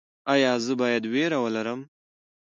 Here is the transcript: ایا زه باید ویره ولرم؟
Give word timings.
ایا 0.33 0.51
زه 0.65 0.73
باید 0.81 1.03
ویره 1.13 1.37
ولرم؟ 1.43 1.81